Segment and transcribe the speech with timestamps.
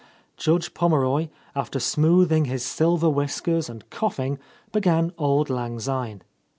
[0.35, 4.39] Judge Pommeroy, after smoothing his silver whiskers and coughing,
[4.71, 6.23] began "Auld Lang Syne."